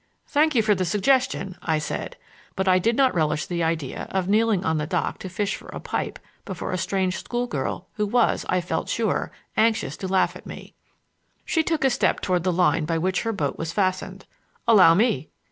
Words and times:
"Thank 0.25 0.55
you 0.55 0.63
for 0.63 0.73
the 0.73 0.83
suggestion," 0.83 1.59
I 1.61 1.77
said. 1.77 2.17
But 2.55 2.67
I 2.67 2.79
did 2.79 2.95
not 2.97 3.13
relish 3.13 3.45
the 3.45 3.61
idea 3.61 4.07
of 4.09 4.27
kneeling 4.27 4.65
on 4.65 4.79
the 4.79 4.87
dock 4.87 5.19
to 5.19 5.29
fish 5.29 5.55
for 5.55 5.67
a 5.67 5.79
pipe 5.79 6.17
before 6.43 6.71
a 6.71 6.77
strange 6.79 7.17
school 7.19 7.45
girl 7.45 7.87
who 7.97 8.07
was, 8.07 8.43
I 8.49 8.61
felt 8.61 8.89
sure, 8.89 9.31
anxious 9.55 9.95
to 9.97 10.07
laugh 10.07 10.35
at 10.35 10.47
me. 10.47 10.73
She 11.45 11.61
took 11.61 11.83
a 11.83 11.91
step 11.91 12.19
toward 12.19 12.43
the 12.43 12.51
line 12.51 12.85
by 12.85 12.97
which 12.97 13.21
her 13.21 13.31
boat 13.31 13.59
was 13.59 13.73
fastened. 13.73 14.25
"Allow 14.67 14.95
me." 14.95 15.29